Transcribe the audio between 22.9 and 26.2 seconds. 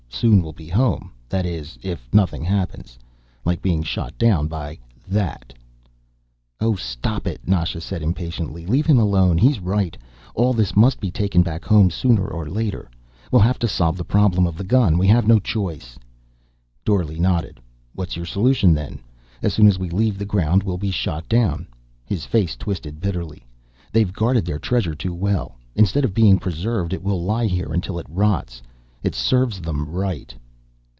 bitterly. "They've guarded their treasure too well. Instead of